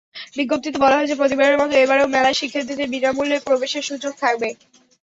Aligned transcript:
বিজ্ঞপ্তিতে 0.37 0.77
বলা 0.83 0.97
হয়েছে, 0.97 1.19
প্রতিবারের 1.19 1.59
মতো 1.61 1.73
এবারেও 1.77 2.11
মেলায় 2.13 2.39
শিক্ষার্থীদের 2.39 2.91
বিনা 2.93 3.09
মূল্যে 3.11 3.37
প্রবেশের 3.47 3.87
সুযোগ 3.89 4.13
থাকবে। 4.23 4.49